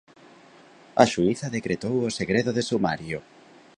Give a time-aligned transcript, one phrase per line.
[1.03, 3.19] A xuíza decretou o segredo de sumario.